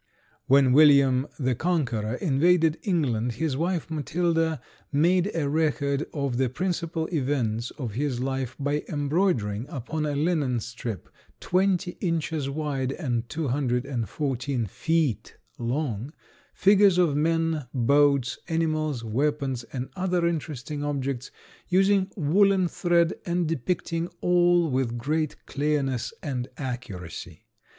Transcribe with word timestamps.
When 0.47 0.71
William 0.73 1.27
the 1.37 1.53
Conqueror 1.53 2.15
invaded 2.15 2.79
England 2.81 3.33
his 3.33 3.55
wife 3.55 3.91
Matilda 3.91 4.59
made 4.91 5.29
a 5.35 5.47
record 5.47 6.07
of 6.11 6.37
the 6.37 6.49
principal 6.49 7.05
events 7.13 7.69
of 7.77 7.91
his 7.93 8.19
life 8.19 8.55
by 8.59 8.83
embroidering 8.89 9.67
upon 9.69 10.07
a 10.07 10.15
linen 10.15 10.59
strip 10.59 11.07
twenty 11.39 11.97
inches 12.01 12.49
wide 12.49 12.91
and 12.93 13.29
two 13.29 13.49
hundred 13.49 13.85
and 13.85 14.09
fourteen 14.09 14.65
feet 14.65 15.37
long 15.59 16.13
figures 16.55 16.97
of 16.97 17.09
the 17.09 17.15
men, 17.17 17.67
boats, 17.71 18.39
animals, 18.47 19.03
weapons, 19.03 19.65
and 19.65 19.89
other 19.95 20.25
interesting 20.25 20.83
objects, 20.83 21.29
using 21.67 22.11
woolen 22.17 22.67
thread 22.67 23.13
and 23.27 23.47
depicting 23.47 24.07
all 24.19 24.67
with 24.67 24.97
great 24.97 25.45
clearness 25.45 26.11
and 26.23 26.47
accuracy. 26.57 27.45